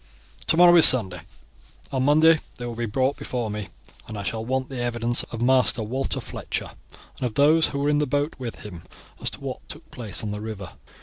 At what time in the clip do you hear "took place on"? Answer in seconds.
9.69-10.31